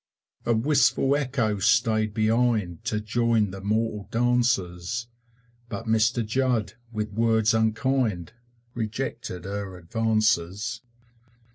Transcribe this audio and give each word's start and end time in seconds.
A 0.47 0.55
wistful 0.55 1.15
Echo 1.15 1.59
stayed 1.59 2.11
behind 2.15 2.83
To 2.85 2.99
join 2.99 3.51
the 3.51 3.61
mortal 3.61 4.07
dances, 4.09 5.05
But 5.69 5.85
Mr 5.85 6.25
Judd, 6.25 6.73
with 6.91 7.11
words 7.13 7.53
unkind, 7.53 8.33
Rejected 8.73 9.45
her 9.45 9.77
advances. 9.77 10.81